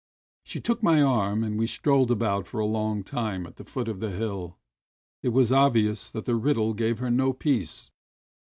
She 0.43 0.59
took 0.59 0.81
my 0.81 0.99
arm 0.99 1.43
and 1.43 1.59
we 1.59 1.67
strolled 1.67 2.09
about 2.09 2.47
for 2.47 2.59
a 2.59 2.65
long 2.65 3.03
time 3.03 3.45
at 3.45 3.57
the 3.57 3.63
foot 3.63 3.87
of 3.87 3.99
the 3.99 4.09
hill. 4.09 4.57
It 5.21 5.29
was 5.29 5.51
obvious 5.51 6.09
that 6.09 6.25
the 6.25 6.33
riddle 6.33 6.73
gave 6.73 6.97
her 6.97 7.11
no 7.11 7.33
peace. 7.33 7.91